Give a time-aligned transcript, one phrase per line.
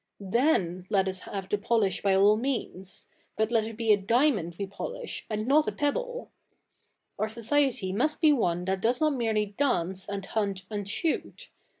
[0.19, 3.05] Thefi let us have the polish by all means;
[3.37, 6.31] but let it be a diamond we polish, and not a pebble.
[7.19, 11.49] Our society must be one that does not merely dance, and hunt, and shoot.